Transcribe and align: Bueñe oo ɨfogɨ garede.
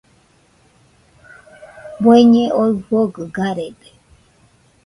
Bueñe 2.03 2.43
oo 2.61 2.67
ɨfogɨ 2.77 3.23
garede. 3.35 3.89